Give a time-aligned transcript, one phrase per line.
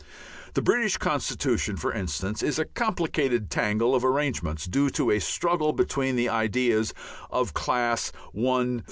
[0.55, 5.73] The British constitution, for instance, is a complicated tangle of arrangements, due to a struggle
[5.73, 6.91] between the ideas
[7.29, 8.79] of Class I.